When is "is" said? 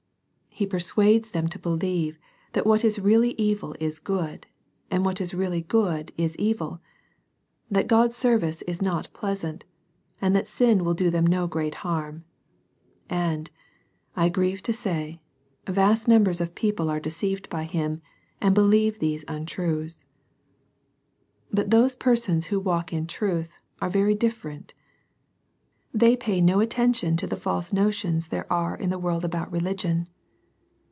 2.83-2.99, 3.79-3.99, 5.21-5.33, 6.17-6.35, 8.63-8.81